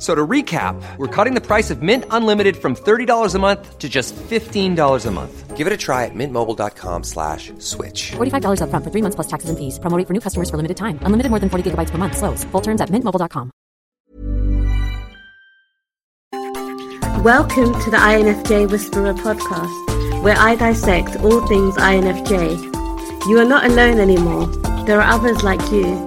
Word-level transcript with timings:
So 0.00 0.14
to 0.14 0.26
recap, 0.26 0.82
we're 0.96 1.14
cutting 1.14 1.34
the 1.34 1.42
price 1.42 1.70
of 1.70 1.82
Mint 1.82 2.06
Unlimited 2.10 2.56
from 2.56 2.74
$30 2.74 3.34
a 3.34 3.38
month 3.38 3.78
to 3.78 3.86
just 3.86 4.16
$15 4.16 5.06
a 5.06 5.10
month. 5.10 5.56
Give 5.58 5.66
it 5.66 5.74
a 5.74 5.76
try 5.76 6.06
at 6.06 6.14
mintmobile.com 6.14 7.04
slash 7.04 7.52
switch. 7.58 8.12
$45 8.12 8.62
upfront 8.62 8.82
for 8.82 8.90
three 8.90 9.02
months 9.02 9.16
plus 9.16 9.26
taxes 9.26 9.50
and 9.50 9.58
fees. 9.58 9.78
Promo 9.78 9.98
rate 9.98 10.06
for 10.06 10.14
new 10.14 10.20
customers 10.20 10.48
for 10.48 10.56
limited 10.56 10.78
time. 10.78 10.98
Unlimited 11.02 11.28
more 11.28 11.38
than 11.38 11.50
40 11.50 11.70
gigabytes 11.70 11.90
per 11.90 11.98
month. 11.98 12.16
Slows. 12.16 12.44
Full 12.44 12.62
terms 12.62 12.80
at 12.80 12.88
mintmobile.com. 12.88 13.50
Welcome 17.22 17.74
to 17.84 17.90
the 17.90 17.98
INFJ 18.00 18.70
Whisperer 18.70 19.12
podcast, 19.12 20.22
where 20.22 20.38
I 20.38 20.56
dissect 20.56 21.16
all 21.16 21.46
things 21.46 21.76
INFJ. 21.76 22.56
You 23.28 23.38
are 23.38 23.44
not 23.44 23.66
alone 23.66 24.00
anymore. 24.00 24.46
There 24.86 24.98
are 25.02 25.12
others 25.12 25.42
like 25.42 25.60
you. 25.70 26.02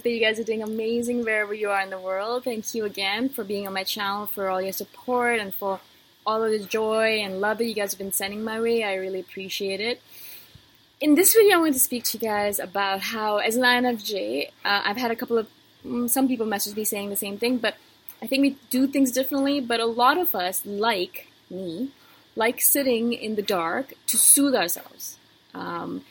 Hope 0.00 0.04
that 0.04 0.12
you 0.12 0.20
guys 0.20 0.40
are 0.40 0.44
doing 0.44 0.62
amazing 0.62 1.22
wherever 1.22 1.52
you 1.52 1.68
are 1.68 1.82
in 1.82 1.90
the 1.90 1.98
world. 1.98 2.42
Thank 2.42 2.74
you 2.74 2.86
again 2.86 3.28
for 3.28 3.44
being 3.44 3.66
on 3.66 3.74
my 3.74 3.84
channel 3.84 4.24
for 4.24 4.48
all 4.48 4.62
your 4.62 4.72
support 4.72 5.38
and 5.38 5.52
for 5.52 5.78
all 6.24 6.42
of 6.42 6.50
the 6.50 6.58
joy 6.58 7.20
and 7.20 7.38
love 7.38 7.58
that 7.58 7.66
you 7.66 7.74
guys 7.74 7.92
have 7.92 7.98
been 7.98 8.10
sending 8.10 8.42
my 8.42 8.58
way. 8.62 8.82
I 8.82 8.94
really 8.94 9.20
appreciate 9.20 9.78
it. 9.78 10.00
In 11.02 11.16
this 11.16 11.34
video 11.34 11.58
i 11.58 11.60
want 11.60 11.74
to 11.74 11.80
speak 11.80 12.04
to 12.04 12.16
you 12.16 12.26
guys 12.26 12.58
about 12.58 13.00
how 13.00 13.38
as 13.38 13.56
an 13.56 13.62
infj 13.62 14.48
uh, 14.64 14.82
i've 14.84 14.98
had 14.98 15.10
a 15.10 15.16
couple 15.16 15.38
of 15.38 15.46
mm, 15.84 16.08
some 16.10 16.28
people 16.28 16.44
message 16.44 16.76
me 16.76 16.84
saying 16.84 17.08
the 17.08 17.16
same 17.16 17.38
thing 17.38 17.56
but 17.56 17.74
i 18.20 18.26
think 18.26 18.42
we 18.42 18.50
do 18.68 18.86
things 18.86 19.10
differently 19.10 19.62
but 19.62 19.80
a 19.80 19.86
lot 19.86 20.18
of 20.18 20.34
us 20.34 20.60
like 20.66 21.26
me 21.48 21.90
like 22.36 22.60
sitting 22.60 23.12
in 23.12 23.34
the 23.34 23.42
dark 23.42 23.94
to 24.06 24.16
soothe 24.16 24.54
ourselves. 24.54 25.18
Um, 25.54 26.04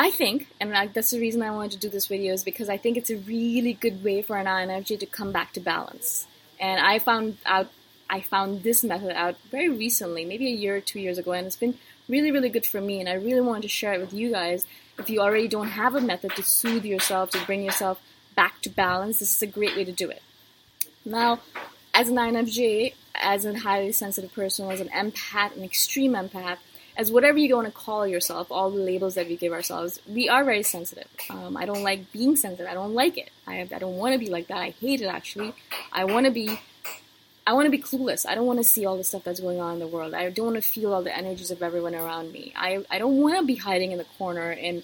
I 0.00 0.10
think, 0.10 0.48
and 0.58 0.70
like, 0.70 0.94
that's 0.94 1.10
the 1.10 1.20
reason 1.20 1.42
I 1.42 1.50
wanted 1.50 1.72
to 1.72 1.78
do 1.78 1.90
this 1.90 2.06
video, 2.06 2.32
is 2.32 2.42
because 2.42 2.70
I 2.70 2.78
think 2.78 2.96
it's 2.96 3.10
a 3.10 3.18
really 3.18 3.74
good 3.74 4.02
way 4.02 4.22
for 4.22 4.38
an 4.38 4.46
INFJ 4.46 4.98
to 5.00 5.04
come 5.04 5.30
back 5.30 5.52
to 5.52 5.60
balance. 5.60 6.26
And 6.58 6.80
I 6.80 6.98
found 6.98 7.36
out, 7.44 7.68
I 8.08 8.22
found 8.22 8.62
this 8.62 8.82
method 8.82 9.14
out 9.14 9.36
very 9.50 9.68
recently, 9.68 10.24
maybe 10.24 10.46
a 10.46 10.56
year 10.56 10.76
or 10.76 10.80
two 10.80 11.00
years 11.00 11.18
ago, 11.18 11.32
and 11.32 11.46
it's 11.46 11.54
been 11.54 11.76
really, 12.08 12.30
really 12.30 12.48
good 12.48 12.64
for 12.64 12.80
me. 12.80 12.98
And 13.00 13.10
I 13.10 13.12
really 13.12 13.42
wanted 13.42 13.64
to 13.64 13.68
share 13.68 13.92
it 13.92 14.00
with 14.00 14.14
you 14.14 14.30
guys. 14.30 14.66
If 14.98 15.10
you 15.10 15.20
already 15.20 15.48
don't 15.48 15.68
have 15.68 15.94
a 15.94 16.00
method 16.00 16.34
to 16.36 16.42
soothe 16.42 16.86
yourself, 16.86 17.28
to 17.32 17.44
bring 17.44 17.62
yourself 17.62 18.00
back 18.34 18.62
to 18.62 18.70
balance, 18.70 19.18
this 19.18 19.36
is 19.36 19.42
a 19.42 19.46
great 19.46 19.76
way 19.76 19.84
to 19.84 19.92
do 19.92 20.08
it. 20.08 20.22
Now, 21.04 21.40
as 21.92 22.08
an 22.08 22.16
INFJ, 22.16 22.94
as 23.16 23.44
a 23.44 23.58
highly 23.58 23.92
sensitive 23.92 24.32
person, 24.32 24.70
as 24.70 24.80
an 24.80 24.88
empath, 24.88 25.54
an 25.54 25.62
extreme 25.62 26.14
empath, 26.14 26.56
as 27.00 27.10
whatever 27.10 27.38
you 27.38 27.56
want 27.56 27.66
to 27.66 27.72
call 27.72 28.06
yourself, 28.06 28.52
all 28.52 28.70
the 28.70 28.78
labels 28.78 29.14
that 29.14 29.26
we 29.26 29.34
give 29.34 29.54
ourselves, 29.54 29.98
we 30.06 30.28
are 30.28 30.44
very 30.44 30.62
sensitive. 30.62 31.08
Um, 31.30 31.56
I 31.56 31.64
don't 31.64 31.82
like 31.82 32.12
being 32.12 32.36
sensitive. 32.36 32.66
I 32.70 32.74
don't 32.74 32.92
like 32.92 33.16
it. 33.16 33.30
I, 33.46 33.66
I 33.72 33.78
don't 33.78 33.96
want 33.96 34.12
to 34.12 34.18
be 34.18 34.28
like 34.28 34.48
that. 34.48 34.58
I 34.58 34.70
hate 34.70 35.00
it 35.00 35.06
actually. 35.06 35.54
I 35.90 36.04
want 36.04 36.26
to 36.26 36.30
be. 36.30 36.60
I 37.46 37.54
want 37.54 37.64
to 37.64 37.70
be 37.70 37.82
clueless. 37.82 38.26
I 38.28 38.34
don't 38.34 38.46
want 38.46 38.58
to 38.58 38.64
see 38.64 38.84
all 38.84 38.98
the 38.98 39.02
stuff 39.02 39.24
that's 39.24 39.40
going 39.40 39.60
on 39.60 39.72
in 39.72 39.78
the 39.80 39.86
world. 39.86 40.12
I 40.12 40.28
don't 40.28 40.44
want 40.52 40.62
to 40.62 40.70
feel 40.74 40.92
all 40.92 41.02
the 41.02 41.16
energies 41.16 41.50
of 41.50 41.62
everyone 41.62 41.94
around 41.94 42.32
me. 42.32 42.52
I, 42.54 42.84
I 42.90 42.98
don't 42.98 43.16
want 43.16 43.40
to 43.40 43.46
be 43.46 43.56
hiding 43.56 43.92
in 43.92 43.98
the 43.98 44.04
corner 44.18 44.52
in 44.52 44.82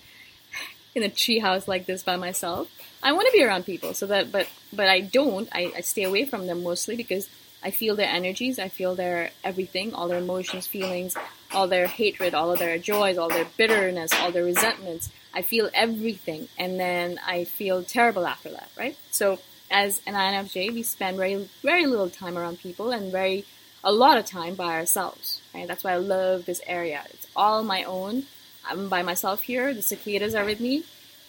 in 0.94 1.02
a 1.02 1.10
treehouse 1.10 1.68
like 1.68 1.84
this 1.84 2.02
by 2.02 2.16
myself. 2.16 2.66
I 3.02 3.12
want 3.12 3.26
to 3.26 3.32
be 3.32 3.44
around 3.44 3.66
people 3.66 3.92
so 3.92 4.06
that 4.06 4.32
but 4.32 4.48
but 4.72 4.88
I 4.88 5.00
don't. 5.00 5.50
I, 5.52 5.70
I 5.76 5.80
stay 5.82 6.04
away 6.04 6.24
from 6.24 6.46
them 6.46 6.62
mostly 6.62 6.96
because 6.96 7.28
I 7.62 7.70
feel 7.72 7.94
their 7.94 8.08
energies, 8.08 8.58
I 8.58 8.68
feel 8.68 8.94
their 8.94 9.32
everything, 9.44 9.92
all 9.92 10.08
their 10.08 10.18
emotions, 10.18 10.66
feelings, 10.66 11.14
all 11.52 11.68
their 11.68 11.86
hatred, 11.86 12.34
all 12.34 12.52
of 12.52 12.58
their 12.58 12.78
joys, 12.78 13.18
all 13.18 13.28
their 13.28 13.46
bitterness, 13.56 14.12
all 14.14 14.30
their 14.30 14.44
resentments. 14.44 15.10
I 15.34 15.42
feel 15.42 15.68
everything, 15.74 16.48
and 16.58 16.80
then 16.80 17.20
I 17.26 17.44
feel 17.44 17.82
terrible 17.82 18.26
after 18.26 18.50
that, 18.50 18.68
right? 18.78 18.96
So, 19.10 19.38
as 19.70 20.00
an 20.06 20.14
INFJ, 20.14 20.72
we 20.72 20.82
spend 20.82 21.16
very, 21.16 21.48
very 21.62 21.86
little 21.86 22.08
time 22.08 22.38
around 22.38 22.58
people 22.58 22.90
and 22.90 23.12
very, 23.12 23.44
a 23.84 23.92
lot 23.92 24.16
of 24.16 24.24
time 24.24 24.54
by 24.54 24.74
ourselves, 24.74 25.40
right? 25.54 25.68
That's 25.68 25.84
why 25.84 25.92
I 25.92 25.96
love 25.96 26.46
this 26.46 26.60
area. 26.66 27.02
It's 27.10 27.26
all 27.36 27.62
my 27.62 27.84
own. 27.84 28.24
I'm 28.68 28.88
by 28.88 29.02
myself 29.02 29.42
here. 29.42 29.74
The 29.74 29.82
cicadas 29.82 30.34
are 30.34 30.44
with 30.44 30.60
me. 30.60 30.84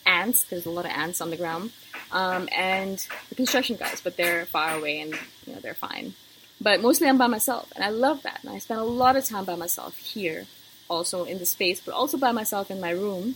Ants, 0.05 0.43
there's 0.45 0.65
a 0.65 0.69
lot 0.69 0.85
of 0.85 0.91
ants 0.91 1.19
on 1.19 1.29
the 1.29 1.37
ground, 1.37 1.71
um, 2.11 2.47
and 2.55 3.05
the 3.27 3.35
construction 3.35 3.75
guys, 3.75 3.99
but 4.01 4.15
they're 4.15 4.45
far 4.45 4.75
away 4.77 5.01
and 5.01 5.13
you 5.45 5.53
know 5.53 5.59
they're 5.59 5.73
fine. 5.73 6.13
But 6.59 6.81
mostly 6.81 7.07
I'm 7.07 7.17
by 7.17 7.27
myself, 7.27 7.71
and 7.75 7.83
I 7.83 7.89
love 7.89 8.23
that. 8.23 8.39
And 8.43 8.51
I 8.51 8.57
spend 8.59 8.79
a 8.79 8.83
lot 8.83 9.15
of 9.15 9.25
time 9.25 9.45
by 9.45 9.55
myself 9.55 9.97
here, 9.97 10.45
also 10.89 11.23
in 11.23 11.37
the 11.37 11.45
space, 11.45 11.79
but 11.79 11.93
also 11.93 12.17
by 12.17 12.31
myself 12.31 12.71
in 12.71 12.81
my 12.81 12.89
room, 12.89 13.35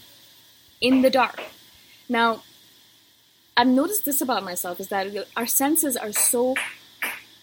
in 0.79 1.01
the 1.01 1.09
dark. 1.09 1.41
Now, 2.09 2.41
I've 3.55 3.67
noticed 3.67 4.05
this 4.05 4.21
about 4.21 4.43
myself 4.43 4.79
is 4.79 4.87
that 4.87 5.27
our 5.37 5.45
senses 5.45 5.95
are 5.95 6.11
so 6.11 6.55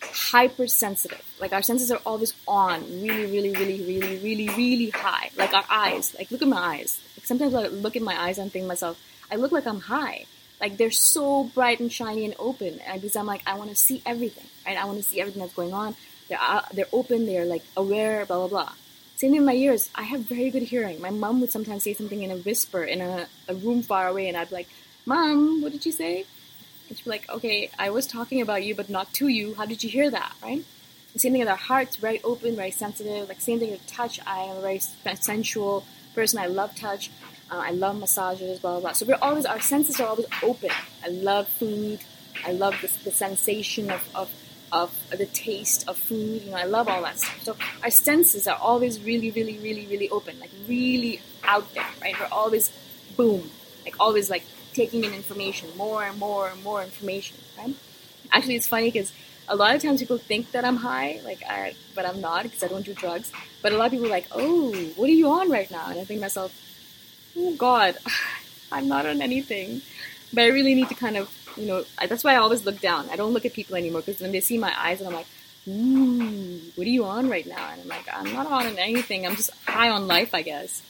hypersensitive. 0.01 1.25
Like 1.41 1.53
our 1.53 1.63
senses 1.63 1.91
are 1.91 2.01
always 2.05 2.35
on, 2.47 2.83
really, 3.01 3.27
really, 3.27 3.53
really, 3.53 3.81
really, 3.85 4.19
really, 4.19 4.49
really 4.49 4.91
high. 4.91 5.31
Like 5.37 5.53
our 5.55 5.65
eyes. 5.71 6.15
Like 6.19 6.31
look 6.31 6.43
at 6.43 6.49
my 6.49 6.59
eyes. 6.59 7.01
Like 7.17 7.27
sometimes 7.27 7.55
I 7.55 7.69
look 7.69 7.95
at 7.95 8.03
my 8.03 8.21
eyes 8.21 8.39
and 8.39 8.51
think 8.51 8.67
myself, 8.67 9.01
I 9.31 9.37
look 9.37 9.53
like 9.53 9.67
I'm 9.67 9.81
high. 9.81 10.27
Like 10.61 10.77
they're 10.77 10.91
so 10.91 11.45
bright 11.45 11.81
and 11.81 11.93
shiny 11.93 12.25
and 12.25 12.35
open, 12.39 12.81
and 12.81 13.01
because 13.01 13.17
I'm 13.17 13.27
like 13.27 13.43
I 13.47 13.55
want 13.55 13.71
to 13.71 13.77
see 13.77 14.03
everything, 14.05 14.47
right? 14.67 14.77
I 14.77 14.85
want 14.87 14.99
to 14.99 15.05
see 15.05 15.21
everything 15.21 15.41
that's 15.43 15.55
going 15.55 15.73
on. 15.73 15.95
They're 16.29 16.41
out, 16.41 16.75
they're 16.75 16.93
open, 16.93 17.27
they're 17.27 17.45
like 17.45 17.65
aware, 17.77 18.27
blah 18.27 18.39
blah 18.39 18.49
blah. 18.49 18.73
Same 19.17 19.33
thing 19.33 19.41
with 19.41 19.47
my 19.47 19.55
ears. 19.55 19.91
I 19.95 20.03
have 20.03 20.21
very 20.21 20.51
good 20.51 20.63
hearing. 20.63 21.01
My 21.01 21.11
mom 21.11 21.41
would 21.41 21.51
sometimes 21.51 21.83
say 21.85 21.95
something 21.95 22.23
in 22.23 22.31
a 22.31 22.37
whisper 22.37 22.85
in 22.85 23.01
a, 23.01 23.27
a 23.49 23.55
room 23.55 23.83
far 23.83 24.09
away, 24.09 24.29
and 24.29 24.37
I'd 24.37 24.49
be 24.49 24.57
like, 24.57 24.69
"Mom, 25.07 25.63
what 25.63 25.73
did 25.73 25.87
you 25.87 25.93
say?" 25.93 26.25
And 26.89 26.97
she'd 26.97 27.05
be 27.05 27.11
like, 27.11 27.29
"Okay, 27.31 27.71
I 27.79 27.91
was 27.91 28.07
talking 28.07 28.41
about 28.41 28.65
you, 28.65 28.75
but 28.75 28.89
not 28.89 29.13
to 29.15 29.29
you. 29.29 29.55
How 29.55 29.67
did 29.67 29.83
you 29.85 29.91
hear 29.91 30.11
that?" 30.11 30.33
Right? 30.43 30.65
Same 31.17 31.33
thing 31.33 31.41
with 31.41 31.49
our 31.49 31.57
hearts, 31.57 31.97
very 31.97 32.23
open, 32.23 32.55
very 32.55 32.71
sensitive. 32.71 33.29
Like 33.29 33.41
same 33.41 33.59
thing 33.59 33.73
with 33.73 33.85
touch. 33.87 34.21
I 34.25 34.43
am 34.43 34.61
very 34.61 34.81
sensual 35.17 35.85
person. 36.19 36.39
I 36.41 36.47
love 36.47 36.75
touch. 36.75 37.11
Uh, 37.51 37.63
I 37.71 37.71
love 37.71 37.95
massages, 37.99 38.59
blah, 38.59 38.73
blah, 38.73 38.81
blah. 38.81 38.93
So 38.93 39.07
we're 39.07 39.25
always, 39.29 39.47
our 39.47 39.61
senses 39.61 40.01
are 40.01 40.09
always 40.09 40.27
open. 40.43 40.71
I 41.05 41.09
love 41.09 41.49
food. 41.61 42.01
I 42.45 42.53
love 42.53 42.75
the, 42.83 42.91
the 43.05 43.15
sensation 43.25 43.91
of, 43.97 44.03
of, 44.15 44.29
of 44.81 44.91
the 45.17 45.27
taste 45.27 45.89
of 45.89 45.97
food. 45.97 46.43
You 46.43 46.51
know, 46.51 46.57
I 46.57 46.65
love 46.65 46.89
all 46.89 47.03
that 47.03 47.19
stuff. 47.19 47.43
So 47.43 47.57
our 47.85 47.91
senses 47.91 48.47
are 48.47 48.59
always 48.59 49.01
really, 49.01 49.31
really, 49.31 49.59
really, 49.59 49.87
really 49.87 50.11
open, 50.11 50.39
like 50.41 50.51
really 50.69 51.21
out 51.45 51.73
there, 51.75 51.87
right? 52.03 52.15
We're 52.21 52.35
always, 52.43 52.71
boom, 53.17 53.51
like 53.85 53.95
always 53.99 54.29
like 54.29 54.45
taking 54.75 55.05
in 55.05 55.15
information, 55.15 55.69
more 55.77 56.03
and 56.05 56.19
more 56.19 56.51
and 56.51 56.63
more 56.63 56.83
information, 56.83 57.39
right? 57.57 57.75
Actually, 58.33 58.57
it's 58.57 58.69
funny 58.69 58.91
because 58.91 59.13
a 59.49 59.57
lot 59.57 59.75
of 59.75 59.83
times 59.83 60.01
people 60.01 60.19
think 60.19 60.53
that 60.53 60.65
I'm 60.65 60.77
high, 60.77 61.21
like 61.25 61.43
I, 61.49 61.75
but 61.95 62.07
I'm 62.07 62.21
not 62.21 62.43
because 62.45 62.63
I 62.63 62.69
don't 62.69 62.85
do 62.85 62.95
drugs. 62.95 63.33
But 63.63 63.73
a 63.73 63.77
lot 63.77 63.87
of 63.87 63.93
people 63.93 64.07
are 64.07 64.11
like, 64.11 64.27
oh, 64.33 64.73
what 64.97 65.09
are 65.09 65.13
you 65.13 65.29
on 65.31 65.51
right 65.51 65.71
now? 65.71 65.87
And 65.89 65.99
I 65.99 66.05
think 66.05 66.19
to 66.19 66.21
myself, 66.21 66.53
oh 67.37 67.55
God, 67.57 67.97
I'm 68.73 68.89
not 68.89 69.07
on 69.07 69.23
anything. 69.23 69.83
But 70.33 70.43
I 70.43 70.49
really 70.49 70.75
need 70.75 70.89
to 70.91 70.95
kind 70.95 71.17
of, 71.17 71.33
you 71.57 71.67
know, 71.67 71.85
that's 72.07 72.23
why 72.23 72.35
I 72.35 72.37
always 72.37 72.67
look 72.67 72.81
down. 72.81 73.09
I 73.11 73.17
don't 73.17 73.33
look 73.33 73.47
at 73.47 73.55
people 73.55 73.77
anymore 73.77 74.03
because 74.03 74.21
when 74.21 74.33
they 74.33 74.41
see 74.41 74.59
my 74.59 74.73
eyes 74.79 75.01
and 75.01 75.09
I'm 75.09 75.15
like, 75.15 75.27
ooh, 75.67 76.61
what 76.75 76.87
are 76.87 76.91
you 76.91 77.05
on 77.07 77.31
right 77.31 77.47
now? 77.47 77.71
And 77.73 77.81
I'm 77.81 77.89
like, 77.89 78.07
I'm 78.13 78.33
not 78.35 78.47
on 78.47 78.79
anything. 78.79 79.27
I'm 79.27 79.37
just 79.37 79.51
high 79.67 79.89
on 79.89 80.07
life, 80.07 80.35
I 80.35 80.43
guess. 80.43 80.83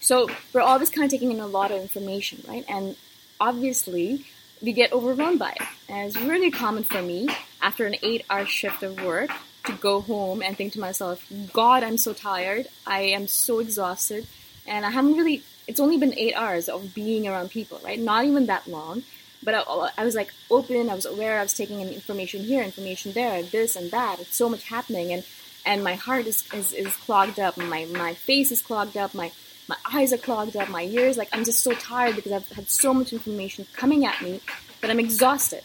So 0.00 0.30
we're 0.52 0.60
always 0.60 0.90
kind 0.90 1.04
of 1.04 1.10
taking 1.10 1.32
in 1.32 1.40
a 1.40 1.46
lot 1.46 1.72
of 1.72 1.80
information, 1.82 2.42
right? 2.46 2.64
And 2.68 2.96
obviously, 3.40 4.24
we 4.62 4.72
get 4.72 4.92
overwhelmed 4.92 5.40
by 5.40 5.50
it. 5.50 5.62
And 5.88 6.06
it's 6.06 6.16
really 6.16 6.52
common 6.52 6.84
for 6.84 7.02
me 7.02 7.28
after 7.60 7.86
an 7.86 7.96
eight 8.02 8.24
hour 8.30 8.46
shift 8.46 8.82
of 8.82 9.02
work 9.02 9.30
to 9.64 9.72
go 9.72 10.00
home 10.00 10.42
and 10.42 10.56
think 10.56 10.72
to 10.74 10.80
myself, 10.80 11.24
God, 11.52 11.82
I'm 11.82 11.98
so 11.98 12.12
tired. 12.12 12.68
I 12.86 13.00
am 13.02 13.26
so 13.26 13.58
exhausted. 13.58 14.26
And 14.66 14.84
I 14.84 14.90
haven't 14.90 15.16
really, 15.16 15.42
it's 15.66 15.80
only 15.80 15.98
been 15.98 16.14
eight 16.16 16.34
hours 16.34 16.68
of 16.68 16.94
being 16.94 17.26
around 17.26 17.50
people, 17.50 17.80
right? 17.84 17.98
Not 17.98 18.24
even 18.24 18.46
that 18.46 18.66
long. 18.66 19.02
But 19.42 19.54
I, 19.54 19.90
I 19.96 20.04
was 20.04 20.14
like 20.14 20.32
open, 20.50 20.90
I 20.90 20.94
was 20.94 21.06
aware, 21.06 21.38
I 21.38 21.42
was 21.42 21.54
taking 21.54 21.80
in 21.80 21.88
information 21.88 22.40
here, 22.40 22.62
information 22.62 23.12
there, 23.12 23.42
this 23.42 23.76
and 23.76 23.90
that. 23.92 24.20
It's 24.20 24.34
so 24.34 24.48
much 24.48 24.64
happening. 24.64 25.12
And, 25.12 25.24
and 25.64 25.84
my 25.84 25.94
heart 25.94 26.26
is, 26.26 26.44
is, 26.52 26.72
is 26.72 26.94
clogged 26.96 27.38
up, 27.38 27.56
my, 27.56 27.84
my 27.84 28.14
face 28.14 28.50
is 28.50 28.60
clogged 28.60 28.96
up, 28.96 29.14
my, 29.14 29.30
my 29.68 29.76
eyes 29.92 30.12
are 30.12 30.18
clogged 30.18 30.56
up, 30.56 30.68
my 30.68 30.82
ears, 30.82 31.16
like 31.16 31.28
I'm 31.32 31.44
just 31.44 31.62
so 31.62 31.72
tired 31.72 32.16
because 32.16 32.32
I've 32.32 32.48
had 32.48 32.68
so 32.68 32.92
much 32.92 33.12
information 33.12 33.66
coming 33.74 34.04
at 34.04 34.20
me 34.22 34.40
that 34.80 34.90
I'm 34.90 34.98
exhausted. 34.98 35.62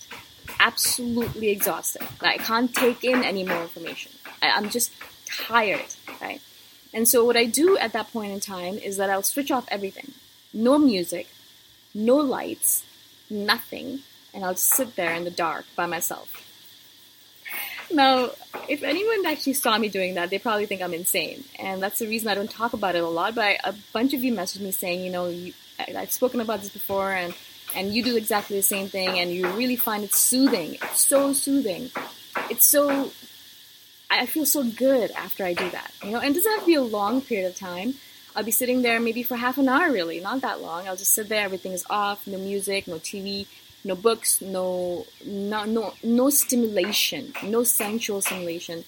Absolutely 0.63 1.49
exhausted. 1.49 2.07
I 2.21 2.37
can't 2.37 2.73
take 2.73 3.03
in 3.03 3.21
any 3.21 3.43
more 3.43 3.61
information. 3.63 4.13
I, 4.41 4.51
I'm 4.51 4.69
just 4.69 4.93
tired, 5.25 5.83
right? 6.21 6.41
And 6.93 7.05
so 7.05 7.25
what 7.25 7.35
I 7.35 7.45
do 7.45 7.77
at 7.77 7.91
that 7.91 8.13
point 8.13 8.31
in 8.31 8.39
time 8.39 8.75
is 8.77 8.95
that 8.95 9.09
I'll 9.09 9.23
switch 9.23 9.51
off 9.51 9.65
everything. 9.67 10.13
No 10.53 10.77
music, 10.77 11.27
no 11.93 12.15
lights, 12.15 12.85
nothing, 13.29 13.99
and 14.33 14.45
I'll 14.45 14.53
just 14.53 14.73
sit 14.73 14.95
there 14.95 15.13
in 15.13 15.25
the 15.25 15.31
dark 15.31 15.65
by 15.75 15.85
myself. 15.85 16.39
Now, 17.91 18.29
if 18.69 18.83
anyone 18.83 19.25
actually 19.25 19.53
saw 19.53 19.77
me 19.77 19.89
doing 19.89 20.13
that, 20.15 20.29
they 20.29 20.39
probably 20.39 20.65
think 20.65 20.81
I'm 20.81 20.93
insane, 20.93 21.43
and 21.59 21.83
that's 21.83 21.99
the 21.99 22.07
reason 22.07 22.29
I 22.29 22.35
don't 22.35 22.49
talk 22.49 22.71
about 22.71 22.95
it 22.95 23.03
a 23.03 23.07
lot. 23.07 23.35
But 23.35 23.43
I, 23.43 23.59
a 23.65 23.73
bunch 23.91 24.13
of 24.13 24.23
you 24.23 24.33
messaged 24.33 24.61
me 24.61 24.71
saying, 24.71 25.03
you 25.03 25.11
know, 25.11 25.27
you, 25.27 25.53
I, 25.77 25.93
I've 25.97 26.11
spoken 26.11 26.39
about 26.39 26.61
this 26.61 26.69
before, 26.69 27.11
and 27.11 27.33
and 27.75 27.93
you 27.93 28.03
do 28.03 28.15
exactly 28.15 28.55
the 28.57 28.63
same 28.63 28.87
thing, 28.87 29.19
and 29.19 29.31
you 29.31 29.47
really 29.47 29.75
find 29.75 30.03
it 30.03 30.13
soothing. 30.13 30.75
It's 30.75 31.01
so 31.05 31.33
soothing. 31.33 31.91
It's 32.49 32.65
so. 32.65 33.11
I 34.09 34.27
feel 34.27 34.45
so 34.45 34.63
good 34.63 35.09
after 35.11 35.43
I 35.43 35.53
do 35.53 35.69
that, 35.71 35.91
you 36.03 36.11
know. 36.11 36.19
And 36.19 36.31
it 36.31 36.33
doesn't 36.35 36.51
have 36.51 36.61
to 36.61 36.67
be 36.67 36.75
a 36.75 36.83
long 36.83 37.21
period 37.21 37.47
of 37.47 37.57
time. 37.57 37.95
I'll 38.35 38.43
be 38.43 38.51
sitting 38.51 38.81
there 38.81 38.99
maybe 38.99 39.23
for 39.23 39.35
half 39.35 39.57
an 39.57 39.69
hour, 39.69 39.91
really, 39.91 40.19
not 40.19 40.41
that 40.41 40.61
long. 40.61 40.87
I'll 40.87 40.95
just 40.95 41.13
sit 41.13 41.29
there. 41.29 41.43
Everything 41.45 41.71
is 41.73 41.85
off. 41.89 42.25
No 42.27 42.37
music, 42.37 42.87
no 42.87 42.95
TV, 42.95 43.47
no 43.83 43.95
books, 43.95 44.41
no 44.41 45.05
no 45.25 45.65
no 45.65 45.93
no 46.03 46.29
stimulation, 46.29 47.33
no 47.43 47.63
sensual 47.63 48.21
stimulation. 48.21 48.83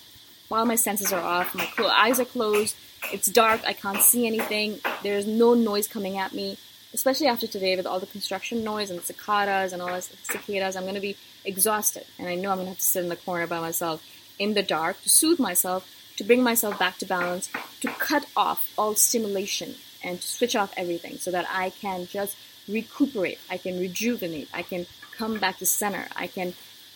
While 0.48 0.66
my 0.66 0.76
senses 0.76 1.12
are 1.12 1.22
off, 1.22 1.56
my 1.56 1.66
clo- 1.66 1.88
eyes 1.88 2.20
are 2.20 2.26
closed. 2.26 2.76
It's 3.12 3.28
dark. 3.28 3.62
I 3.66 3.74
can't 3.74 4.02
see 4.02 4.26
anything. 4.28 4.80
There's 5.04 5.28
no 5.28 5.54
noise 5.54 5.88
coming 5.88 6.18
at 6.18 6.34
me. 6.34 6.58
Especially 6.96 7.28
after 7.28 7.46
today, 7.46 7.76
with 7.76 7.86
all 7.86 8.00
the 8.00 8.06
construction 8.06 8.64
noise 8.64 8.90
and 8.90 9.02
cicadas 9.02 9.74
and 9.74 9.82
all 9.82 9.94
the 9.94 10.02
cicadas, 10.02 10.78
I'm 10.78 10.84
going 10.84 10.96
to 10.96 11.02
be 11.02 11.18
exhausted, 11.44 12.06
and 12.18 12.30
I 12.30 12.36
know 12.36 12.52
I'm 12.52 12.56
going 12.56 12.68
to 12.68 12.72
have 12.72 12.78
to 12.78 12.84
sit 12.84 13.04
in 13.04 13.10
the 13.10 13.18
corner 13.18 13.46
by 13.46 13.60
myself 13.60 14.02
in 14.40 14.54
the 14.54 14.64
dark 14.64 15.02
to 15.04 15.10
soothe 15.10 15.38
myself, 15.38 15.86
to 16.16 16.24
bring 16.24 16.42
myself 16.42 16.80
back 16.80 16.98
to 17.00 17.06
balance, 17.06 17.50
to 17.82 17.90
cut 17.90 18.26
off 18.38 18.72
all 18.78 18.96
stimulation 18.96 19.76
and 20.06 20.22
to 20.22 20.28
switch 20.28 20.56
off 20.56 20.74
everything, 20.78 21.18
so 21.18 21.32
that 21.32 21.46
I 21.52 21.72
can 21.72 22.08
just 22.08 22.38
recuperate, 22.66 23.40
I 23.50 23.58
can 23.58 23.78
rejuvenate, 23.78 24.48
I 24.54 24.62
can 24.62 24.86
come 25.12 25.38
back 25.38 25.58
to 25.58 25.66
center, 25.66 26.08
I 26.16 26.28
can 26.28 26.54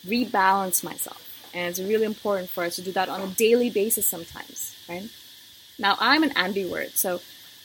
rebalance 0.07 0.81
myself. 0.81 1.51
And 1.53 1.67
it's 1.69 1.79
really 1.81 2.05
important 2.05 2.49
for 2.49 2.63
us 2.63 2.77
to 2.77 2.81
do 2.81 2.93
that 2.93 3.09
on 3.09 3.19
a 3.19 3.27
daily 3.27 3.69
basis 3.69 4.07
sometimes, 4.07 4.77
right? 4.87 5.09
Now, 5.77 5.97
I'm 5.99 6.23
an 6.23 6.29
ambivert, 6.31 6.95
so 6.95 7.19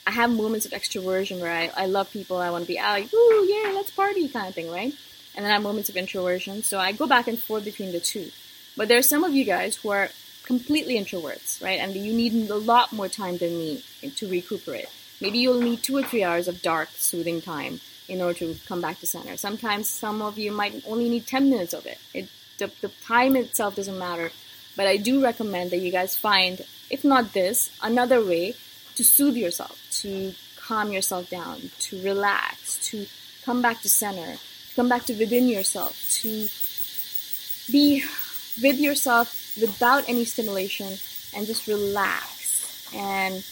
I 0.06 0.10
have 0.10 0.30
moments 0.30 0.66
of 0.66 0.72
extroversion 0.72 1.40
where 1.40 1.52
I, 1.52 1.70
I 1.76 1.86
love 1.86 2.10
people, 2.10 2.36
I 2.36 2.50
want 2.50 2.64
to 2.64 2.68
be 2.68 2.78
out, 2.78 3.00
like, 3.00 3.14
ooh, 3.14 3.46
yeah, 3.48 3.72
let's 3.72 3.90
party 3.90 4.28
kind 4.28 4.48
of 4.48 4.54
thing, 4.54 4.70
right? 4.70 4.94
And 5.34 5.44
then 5.44 5.50
I 5.50 5.54
have 5.54 5.62
moments 5.62 5.88
of 5.88 5.96
introversion, 5.96 6.62
so 6.62 6.78
I 6.78 6.92
go 6.92 7.06
back 7.06 7.26
and 7.26 7.38
forth 7.38 7.64
between 7.64 7.92
the 7.92 8.00
two. 8.00 8.30
But 8.76 8.88
there 8.88 8.98
are 8.98 9.02
some 9.02 9.24
of 9.24 9.32
you 9.32 9.44
guys 9.44 9.76
who 9.76 9.90
are 9.90 10.10
completely 10.44 10.98
introverts, 10.98 11.62
right? 11.62 11.80
And 11.80 11.94
you 11.94 12.12
need 12.12 12.50
a 12.50 12.56
lot 12.56 12.92
more 12.92 13.08
time 13.08 13.38
than 13.38 13.56
me 13.58 13.82
to 14.16 14.28
recuperate. 14.28 14.86
Maybe 15.20 15.38
you'll 15.38 15.60
need 15.60 15.82
two 15.82 15.96
or 15.96 16.02
three 16.02 16.22
hours 16.22 16.48
of 16.48 16.60
dark, 16.60 16.90
soothing 16.96 17.40
time 17.40 17.80
in 18.08 18.20
order 18.20 18.38
to 18.40 18.56
come 18.66 18.80
back 18.80 19.00
to 19.00 19.06
center. 19.06 19.36
Sometimes 19.36 19.88
some 19.88 20.20
of 20.20 20.38
you 20.38 20.52
might 20.52 20.82
only 20.86 21.08
need 21.08 21.26
10 21.26 21.48
minutes 21.48 21.72
of 21.72 21.86
it. 21.86 21.98
it 22.12 22.28
the, 22.58 22.70
the 22.80 22.88
time 23.04 23.36
itself 23.36 23.76
doesn't 23.76 23.98
matter. 23.98 24.30
But 24.76 24.86
I 24.86 24.96
do 24.96 25.22
recommend 25.22 25.70
that 25.70 25.78
you 25.78 25.90
guys 25.90 26.16
find, 26.16 26.64
if 26.90 27.04
not 27.04 27.32
this, 27.32 27.70
another 27.82 28.24
way 28.24 28.54
to 28.96 29.05
soothe 29.05 29.37
yourself, 29.37 29.81
to 29.91 30.35
calm 30.56 30.93
yourself 30.93 31.29
down, 31.31 31.70
to 31.79 32.02
relax, 32.02 32.79
to 32.88 33.06
come 33.44 33.61
back 33.61 33.82
to 33.82 33.88
center, 33.88 34.37
to 34.69 34.75
come 34.75 34.88
back 34.88 35.05
to 35.05 35.14
within 35.14 35.49
yourself, 35.49 36.08
to 36.11 36.49
be 37.70 38.02
with 38.62 38.79
yourself 38.79 39.56
without 39.61 40.08
any 40.08 40.25
stimulation 40.25 40.99
and 41.37 41.46
just 41.46 41.67
relax 41.67 42.88
and 42.94 43.44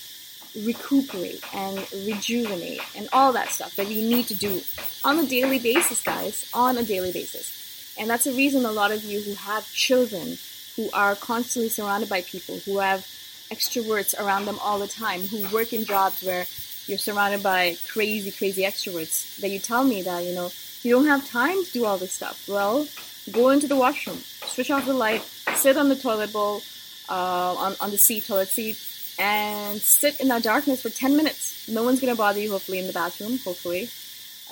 recuperate 0.67 1.43
and 1.55 1.79
rejuvenate 2.07 2.81
and 2.97 3.09
all 3.13 3.33
that 3.33 3.49
stuff 3.49 3.75
that 3.77 3.89
we 3.89 4.03
need 4.03 4.27
to 4.27 4.35
do 4.35 4.61
on 5.05 5.19
a 5.19 5.27
daily 5.27 5.59
basis, 5.59 6.03
guys, 6.03 6.49
on 6.53 6.77
a 6.77 6.83
daily 6.83 7.13
basis. 7.13 7.95
And 7.99 8.09
that's 8.09 8.25
the 8.25 8.33
reason 8.33 8.65
a 8.65 8.73
lot 8.73 8.93
of 8.93 9.05
you 9.05 9.21
who 9.21 9.35
have 9.35 9.71
children 9.73 10.39
who 10.77 10.89
are 10.93 11.15
constantly 11.15 11.69
surrounded 11.69 12.09
by 12.09 12.23
people 12.23 12.59
who 12.65 12.79
have 12.79 13.07
extroverts 13.53 14.19
around 14.19 14.47
them 14.47 14.59
all 14.61 14.79
the 14.79 14.89
time, 14.89 15.21
who 15.21 15.49
work 15.55 15.73
in 15.73 15.85
jobs 15.85 16.23
where 16.23 16.47
you're 16.87 16.99
surrounded 16.99 17.43
by 17.43 17.77
crazy, 17.89 18.31
crazy 18.31 18.63
extroverts, 18.63 19.37
that 19.41 19.51
you 19.51 19.59
tell 19.59 19.85
me 19.85 20.03
that, 20.03 20.25
you 20.25 20.35
know, 20.35 20.51
you 20.83 20.91
don't 20.91 21.07
have 21.07 21.29
time 21.29 21.65
to 21.65 21.73
do 21.73 21.85
all 21.85 21.99
this 21.99 22.13
stuff. 22.13 22.49
Well, 22.49 22.89
go 23.31 23.51
into 23.51 23.69
the 23.69 23.77
washroom, 23.77 24.19
switch 24.19 24.71
off 24.71 24.87
the 24.87 24.95
light, 24.95 25.23
sit 25.55 25.77
on 25.77 25.89
the 25.89 25.97
toilet 25.97 26.33
bowl, 26.33 26.63
uh, 27.09 27.55
on, 27.55 27.77
on 27.81 27.91
the 27.91 27.99
seat, 27.99 28.27
toilet 28.27 28.49
seat, 28.49 28.79
and 29.19 29.81
sit 29.81 30.21
in 30.21 30.29
that 30.29 30.43
darkness 30.43 30.83
for 30.83 30.91
10 30.91 31.17
minutes. 31.17 31.69
No 31.69 31.85
one's 31.85 32.01
going 32.01 32.13
to 32.13 32.19
bother 32.19 32.41
you, 32.41 32.51
hopefully, 32.51 32.79
in 32.79 32.87
the 32.87 32.93
bathroom, 32.93 33.39
hopefully, 33.39 33.89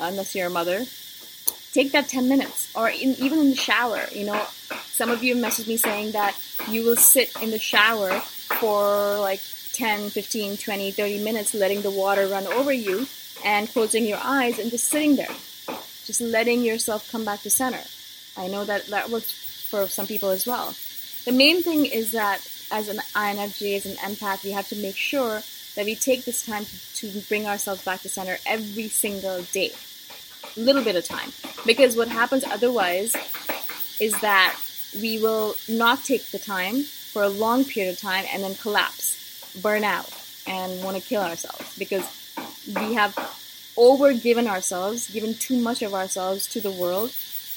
unless 0.01 0.35
you're 0.35 0.47
a 0.47 0.51
mother. 0.51 0.85
Take 1.73 1.93
that 1.93 2.09
10 2.09 2.29
minutes, 2.29 2.75
or 2.77 2.89
in, 2.89 3.15
even 3.19 3.39
in 3.41 3.51
the 3.51 3.57
shower. 3.57 4.01
You 4.13 4.27
know, 4.27 4.45
some 4.87 5.11
of 5.11 5.25
you 5.25 5.35
messaged 5.35 5.69
me 5.69 5.77
saying 5.77 6.13
that 6.13 6.37
you 6.69 6.85
will 6.85 6.97
sit 6.97 7.33
in 7.43 7.51
the 7.51 7.59
shower 7.59 8.23
for 8.61 9.19
like 9.19 9.41
10, 9.73 10.11
15, 10.11 10.59
20, 10.59 10.91
30 10.93 11.25
minutes, 11.25 11.55
letting 11.55 11.83
the 11.83 11.91
water 11.91 12.27
run 12.27 12.47
over 12.47 12.73
you 12.73 13.07
and 13.45 13.69
closing 13.69 14.05
your 14.07 14.21
eyes 14.23 14.59
and 14.59 14.71
just 14.71 14.89
sitting 14.89 15.17
there. 15.17 15.35
Just 16.05 16.21
letting 16.21 16.63
yourself 16.63 17.11
come 17.11 17.25
back 17.25 17.41
to 17.43 17.51
center. 17.51 17.81
I 18.37 18.49
know 18.49 18.65
that 18.65 18.87
that 18.89 19.11
works 19.11 19.33
for 19.71 19.87
some 19.87 20.07
people 20.07 20.29
as 20.31 20.47
well. 20.47 20.75
The 21.25 21.33
main 21.33 21.63
thing 21.63 21.87
is 21.87 22.13
that 22.13 22.47
as 22.71 22.89
an 22.89 22.99
INFJ, 23.15 23.77
as 23.77 23.87
an 23.87 23.97
empath, 23.97 24.45
we 24.45 24.51
have 24.53 24.69
to 24.69 24.77
make 24.77 24.97
sure 24.97 25.43
that 25.77 25.85
we 25.85 25.95
take 25.95 26.25
this 26.25 26.45
time 26.45 26.65
to, 26.65 27.13
to 27.13 27.21
bring 27.29 27.47
ourselves 27.47 27.85
back 27.85 28.01
to 28.03 28.09
center 28.09 28.39
every 28.47 28.89
single 28.89 29.43
day. 29.53 29.73
A 30.57 30.61
little 30.61 30.83
bit 30.83 30.97
of 30.97 31.05
time. 31.05 31.33
Because 31.65 31.97
what 31.97 32.09
happens 32.09 32.45
otherwise 32.45 33.15
is 34.01 34.19
that 34.21 34.59
we 35.01 35.19
will 35.19 35.55
not 35.69 36.03
take 36.05 36.31
the 36.31 36.39
time 36.39 36.85
for 37.13 37.23
a 37.23 37.29
long 37.29 37.65
period 37.65 37.93
of 37.93 38.01
time 38.01 38.25
and 38.33 38.43
then 38.43 38.55
collapse, 38.55 39.59
burn 39.61 39.85
out, 39.85 40.09
and 40.47 40.83
want 40.83 40.97
to 40.97 41.03
kill 41.03 41.23
ourselves 41.23 41.77
because 41.79 42.05
we 42.67 42.95
have 42.95 43.15
overgiven 43.77 44.47
ourselves, 44.47 45.11
given 45.11 45.35
too 45.35 45.57
much 45.61 45.83
of 45.83 45.95
ourselves 45.95 46.47
to 46.49 46.61
the 46.61 46.71
world, 46.71 47.13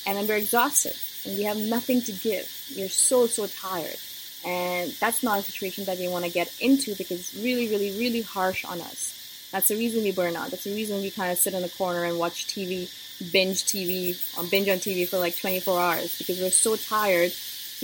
and 0.05 0.17
then 0.17 0.27
we're 0.27 0.37
exhausted 0.37 0.93
and 1.25 1.37
we 1.37 1.43
have 1.43 1.57
nothing 1.57 2.01
to 2.01 2.11
give. 2.11 2.49
We're 2.75 2.89
so, 2.89 3.27
so 3.27 3.47
tired. 3.47 3.97
And 4.45 4.91
that's 4.99 5.23
not 5.23 5.39
a 5.39 5.41
situation 5.41 5.85
that 5.85 5.97
we 5.97 6.07
want 6.07 6.25
to 6.25 6.31
get 6.31 6.53
into 6.59 6.95
because 6.95 7.19
it's 7.19 7.35
really, 7.35 7.69
really, 7.69 7.97
really 7.97 8.21
harsh 8.21 8.65
on 8.65 8.81
us. 8.81 9.49
That's 9.51 9.69
the 9.69 9.75
reason 9.75 10.03
we 10.03 10.11
burn 10.11 10.35
out. 10.35 10.49
That's 10.49 10.65
the 10.65 10.73
reason 10.73 11.01
we 11.01 11.11
kind 11.11 11.31
of 11.31 11.37
sit 11.37 11.53
in 11.53 11.61
the 11.61 11.69
corner 11.69 12.03
and 12.03 12.17
watch 12.17 12.47
TV, 12.47 12.89
binge 13.31 13.63
TV, 13.63 14.17
binge 14.49 14.67
on 14.67 14.77
TV 14.77 15.07
for 15.07 15.17
like 15.17 15.37
24 15.37 15.79
hours 15.79 16.17
because 16.17 16.39
we're 16.39 16.49
so 16.49 16.75
tired 16.75 17.31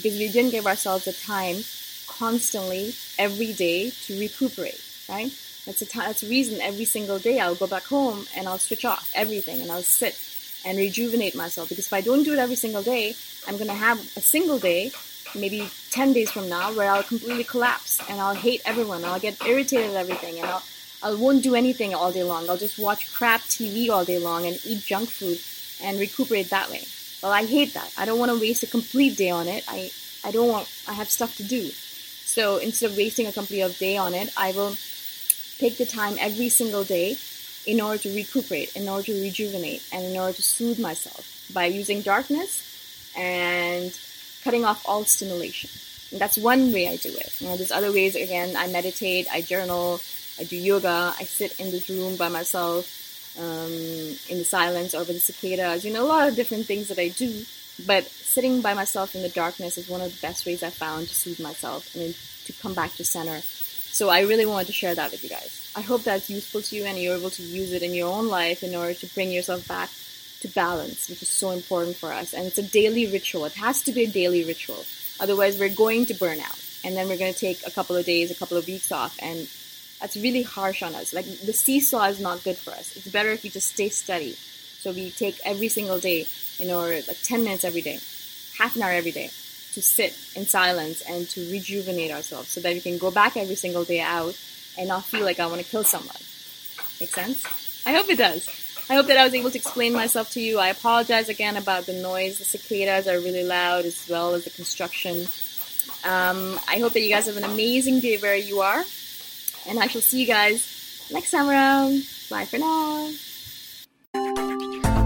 because 0.01 0.17
we 0.17 0.29
didn't 0.31 0.51
give 0.51 0.65
ourselves 0.67 1.05
the 1.05 1.13
time 1.13 1.57
constantly 2.07 2.93
every 3.17 3.53
day 3.53 3.91
to 4.05 4.19
recuperate, 4.19 4.81
right? 5.07 5.31
That's 5.65 5.81
a 5.81 5.85
t- 5.85 5.99
that's 5.99 6.23
a 6.23 6.27
reason 6.27 6.61
every 6.61 6.85
single 6.85 7.19
day 7.19 7.39
I'll 7.39 7.55
go 7.55 7.67
back 7.67 7.83
home 7.83 8.25
and 8.35 8.47
I'll 8.47 8.59
switch 8.59 8.85
off 8.85 9.11
everything 9.13 9.61
and 9.61 9.71
I'll 9.71 9.83
sit 9.83 10.17
and 10.65 10.77
rejuvenate 10.77 11.35
myself 11.35 11.69
because 11.69 11.85
if 11.85 11.93
I 11.93 12.01
don't 12.01 12.23
do 12.23 12.33
it 12.33 12.39
every 12.39 12.55
single 12.55 12.81
day, 12.81 13.15
I'm 13.47 13.57
gonna 13.57 13.73
have 13.73 13.99
a 14.17 14.21
single 14.21 14.59
day 14.59 14.91
maybe 15.35 15.69
10 15.91 16.13
days 16.13 16.31
from 16.31 16.49
now 16.49 16.73
where 16.73 16.91
I'll 16.91 17.03
completely 17.03 17.43
collapse 17.43 18.01
and 18.09 18.19
I'll 18.19 18.35
hate 18.35 18.61
everyone. 18.65 19.05
I'll 19.05 19.19
get 19.19 19.43
irritated 19.45 19.91
at 19.91 19.95
everything 19.95 20.39
and 20.39 20.47
I'll, 20.47 20.63
I 21.03 21.13
won't 21.13 21.43
do 21.43 21.55
anything 21.55 21.93
all 21.93 22.11
day 22.11 22.23
long. 22.23 22.49
I'll 22.49 22.57
just 22.57 22.79
watch 22.79 23.13
crap 23.13 23.41
TV 23.41 23.89
all 23.89 24.05
day 24.05 24.19
long 24.19 24.45
and 24.45 24.59
eat 24.65 24.83
junk 24.85 25.09
food 25.09 25.39
and 25.85 25.99
recuperate 25.99 26.49
that 26.49 26.69
way. 26.69 26.85
Well, 27.21 27.31
I 27.31 27.45
hate 27.45 27.73
that. 27.73 27.93
I 27.97 28.05
don't 28.05 28.19
want 28.19 28.31
to 28.31 28.39
waste 28.39 28.63
a 28.63 28.67
complete 28.67 29.17
day 29.17 29.29
on 29.29 29.47
it. 29.47 29.63
I, 29.67 29.91
I 30.23 30.31
don't 30.31 30.47
want, 30.47 30.69
I 30.88 30.93
have 30.93 31.09
stuff 31.09 31.35
to 31.38 31.43
do. 31.43 31.63
So 31.63 32.57
instead 32.57 32.91
of 32.91 32.97
wasting 32.97 33.27
a 33.27 33.31
complete 33.31 33.77
day 33.79 33.97
on 33.97 34.13
it, 34.13 34.31
I 34.38 34.51
will 34.53 34.75
take 35.57 35.77
the 35.77 35.85
time 35.85 36.15
every 36.19 36.49
single 36.49 36.83
day 36.83 37.17
in 37.65 37.81
order 37.81 37.97
to 38.03 38.15
recuperate, 38.15 38.75
in 38.75 38.88
order 38.88 39.03
to 39.03 39.21
rejuvenate, 39.21 39.83
and 39.91 40.05
in 40.05 40.17
order 40.17 40.33
to 40.33 40.41
soothe 40.41 40.79
myself 40.79 41.49
by 41.53 41.65
using 41.65 42.01
darkness 42.01 43.11
and 43.17 43.97
cutting 44.43 44.63
off 44.63 44.81
all 44.88 45.03
stimulation. 45.03 45.69
And 46.11 46.21
that's 46.21 46.38
one 46.38 46.71
way 46.71 46.88
I 46.88 46.95
do 46.95 47.09
it. 47.09 47.41
You 47.41 47.47
know, 47.49 47.57
there's 47.57 47.71
other 47.71 47.91
ways. 47.91 48.15
Again, 48.15 48.55
I 48.55 48.67
meditate, 48.67 49.27
I 49.31 49.41
journal, 49.41 49.99
I 50.39 50.43
do 50.45 50.55
yoga, 50.55 51.13
I 51.19 51.23
sit 51.23 51.59
in 51.59 51.71
this 51.71 51.89
room 51.89 52.15
by 52.15 52.29
myself 52.29 52.88
um, 53.38 53.71
in 54.29 54.38
the 54.38 54.45
silence 54.45 54.93
with 54.93 55.07
the 55.07 55.19
cicadas. 55.19 55.86
You 55.86 55.93
know, 55.93 56.05
a 56.05 56.07
lot 56.07 56.27
of 56.27 56.36
different 56.36 56.65
things 56.65 56.88
that 56.88 57.00
I 57.00 57.09
do. 57.09 57.43
But 57.86 58.05
sitting 58.05 58.62
by 58.62 58.74
myself 58.74 59.15
in 59.15 59.21
the 59.21 59.29
darkness 59.29 59.77
is 59.77 59.88
one 59.88 60.01
of 60.01 60.13
the 60.13 60.21
best 60.21 60.45
ways 60.45 60.63
I 60.63 60.69
found 60.69 61.07
to 61.07 61.15
soothe 61.15 61.39
myself 61.39 61.95
and 61.95 62.13
to 62.45 62.53
come 62.62 62.74
back 62.74 62.93
to 62.95 63.05
center. 63.05 63.39
So 63.41 64.09
I 64.09 64.21
really 64.21 64.45
wanted 64.45 64.67
to 64.67 64.74
share 64.74 64.95
that 64.95 65.12
with 65.12 65.24
you 65.24 65.29
guys. 65.29 65.71
I 65.75 65.81
hope 65.81 66.03
that's 66.03 66.29
useful 66.29 66.62
to 66.62 66.75
you 66.75 66.86
and 66.86 66.98
you're 66.98 67.15
able 67.15 67.29
to 67.29 67.41
use 67.41 67.74
it 67.74 67.83
in 67.83 67.93
your 67.93 68.12
own 68.12 68.27
life 68.27 68.63
in 68.63 68.75
order 68.75 68.93
to 68.93 69.13
bring 69.13 69.31
yourself 69.31 69.67
back 69.67 69.89
to 70.41 70.48
balance, 70.50 71.09
which 71.09 71.21
is 71.21 71.29
so 71.29 71.51
important 71.51 71.95
for 71.95 72.12
us. 72.12 72.33
And 72.33 72.45
it's 72.45 72.57
a 72.57 72.63
daily 72.63 73.12
ritual. 73.12 73.45
It 73.45 73.53
has 73.53 73.81
to 73.83 73.91
be 73.91 74.03
a 74.03 74.07
daily 74.07 74.43
ritual. 74.43 74.86
Otherwise, 75.19 75.59
we're 75.59 75.69
going 75.69 76.05
to 76.07 76.13
burn 76.13 76.39
out. 76.39 76.59
And 76.83 76.95
then 76.95 77.09
we're 77.09 77.17
going 77.17 77.33
to 77.33 77.39
take 77.39 77.65
a 77.67 77.71
couple 77.71 77.98
of 77.98 78.05
days, 78.05 78.31
a 78.31 78.36
couple 78.36 78.57
of 78.57 78.65
weeks 78.67 78.91
off. 78.91 79.17
And 79.21 79.50
that's 79.99 80.15
really 80.15 80.43
harsh 80.43 80.81
on 80.81 80.95
us. 80.95 81.13
Like 81.13 81.25
the 81.25 81.53
seesaw 81.53 82.05
is 82.05 82.19
not 82.19 82.43
good 82.43 82.57
for 82.57 82.71
us. 82.71 82.95
It's 82.95 83.07
better 83.07 83.29
if 83.31 83.43
we 83.43 83.49
just 83.49 83.69
stay 83.69 83.89
steady. 83.89 84.31
So 84.31 84.91
we 84.91 85.11
take 85.11 85.39
every 85.43 85.67
single 85.67 85.99
day, 85.99 86.25
you 86.57 86.67
know, 86.67 86.81
like 86.81 87.21
10 87.23 87.43
minutes 87.43 87.63
every 87.63 87.81
day, 87.81 87.99
half 88.57 88.75
an 88.75 88.81
hour 88.81 88.91
every 88.91 89.11
day 89.11 89.29
to 89.73 89.81
sit 89.81 90.17
in 90.35 90.45
silence 90.45 91.01
and 91.01 91.27
to 91.29 91.51
rejuvenate 91.51 92.11
ourselves 92.11 92.49
so 92.49 92.61
that 92.61 92.73
we 92.73 92.81
can 92.81 92.97
go 92.97 93.11
back 93.11 93.37
every 93.37 93.55
single 93.55 93.83
day 93.83 93.99
out 93.99 94.37
and 94.77 94.87
not 94.87 95.03
feel 95.03 95.25
like 95.25 95.39
I 95.39 95.47
want 95.47 95.61
to 95.61 95.67
kill 95.67 95.83
someone. 95.83 96.15
Make 96.99 97.13
sense? 97.13 97.83
I 97.85 97.93
hope 97.93 98.09
it 98.09 98.17
does. 98.17 98.47
I 98.89 98.95
hope 98.95 99.07
that 99.07 99.17
I 99.17 99.23
was 99.23 99.33
able 99.33 99.51
to 99.51 99.57
explain 99.57 99.93
myself 99.93 100.31
to 100.31 100.41
you. 100.41 100.57
I 100.59 100.69
apologize 100.69 101.29
again 101.29 101.57
about 101.57 101.85
the 101.85 101.93
noise. 101.93 102.39
The 102.39 102.45
cicadas 102.45 103.07
are 103.07 103.19
really 103.19 103.43
loud 103.43 103.85
as 103.85 104.07
well 104.09 104.33
as 104.33 104.45
the 104.45 104.49
construction. 104.49 105.27
Um, 106.03 106.59
I 106.67 106.79
hope 106.79 106.93
that 106.93 107.01
you 107.01 107.09
guys 107.09 107.27
have 107.27 107.37
an 107.37 107.43
amazing 107.43 107.99
day 107.99 108.17
where 108.17 108.35
you 108.35 108.61
are. 108.61 108.83
And 109.69 109.79
I 109.79 109.88
shall 109.88 110.01
see 110.01 110.19
you 110.21 110.27
guys 110.27 111.07
next 111.11 111.31
time 111.31 111.47
around. 111.47 112.03
Bye 112.29 112.45
for 112.45 112.57
now. 112.57 113.11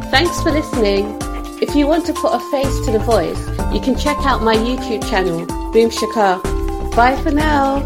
Thanks 0.09 0.41
for 0.41 0.51
listening. 0.51 1.17
If 1.61 1.75
you 1.75 1.85
want 1.85 2.05
to 2.05 2.13
put 2.13 2.33
a 2.33 2.39
face 2.51 2.85
to 2.85 2.91
the 2.91 2.99
voice, 2.99 3.39
you 3.73 3.81
can 3.81 3.97
check 3.97 4.17
out 4.25 4.41
my 4.41 4.55
YouTube 4.55 5.07
channel, 5.09 5.45
Boom 5.71 5.89
Shikha. 5.89 6.41
Bye 6.95 7.21
for 7.21 7.31
now. 7.31 7.83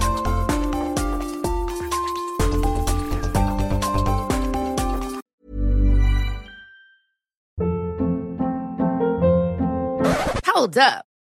Hold 10.45 10.77
up. 10.77 11.06